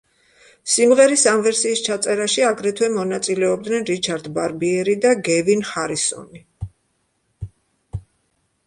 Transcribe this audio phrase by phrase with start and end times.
[0.75, 6.45] სიმღერის ამ ვერსიის ჩაწერაში აგრეთვე მონაწილეობდნენ რიჩარდ ბარბიერი და გევინ ჰარისონი.